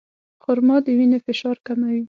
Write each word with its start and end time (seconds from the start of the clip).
خرما 0.43 0.77
د 0.85 0.87
وینې 0.97 1.19
فشار 1.25 1.57
کموي. 1.65 1.99